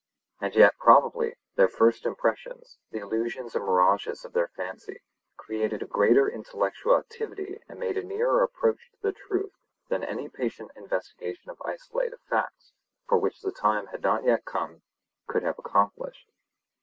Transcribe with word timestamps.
And 0.39 0.55
yet, 0.55 0.79
probably, 0.79 1.35
their 1.57 1.67
first 1.67 2.07
impressions, 2.07 2.79
the 2.89 2.97
illusions 2.97 3.53
and 3.55 3.63
mirages 3.63 4.25
of 4.25 4.33
their 4.33 4.47
fancy, 4.47 5.03
created 5.37 5.83
a 5.83 5.85
greater 5.85 6.27
intellectual 6.27 6.97
activity 6.97 7.59
and 7.69 7.79
made 7.79 7.99
a 7.99 8.03
nearer 8.03 8.41
approach 8.41 8.89
to 8.93 8.97
the 9.03 9.11
truth 9.11 9.51
than 9.89 10.03
any 10.03 10.27
patient 10.27 10.71
investigation 10.75 11.51
of 11.51 11.61
isolated 11.63 12.17
facts, 12.27 12.71
for 13.07 13.19
which 13.19 13.41
the 13.41 13.51
time 13.51 13.85
had 13.93 14.01
not 14.01 14.23
yet 14.23 14.43
come, 14.43 14.81
could 15.27 15.43
have 15.43 15.59
accomplished. 15.59 16.31